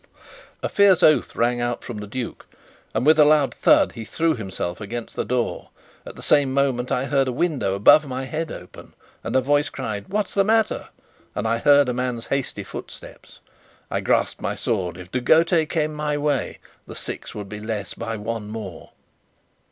[0.63, 2.47] A fierce oath rang out from the duke,
[2.95, 5.69] and with a loud thud he threw himself against the door.
[6.07, 9.69] At the same moment I heard a window above my head open, and a voice
[9.69, 10.87] cried: "What's the matter?"
[11.35, 13.41] and I heard a man's hasty footsteps.
[13.91, 14.97] I grasped my sword.
[14.97, 16.57] If De Gautet came my way,
[16.87, 18.93] the Six would be less by one more.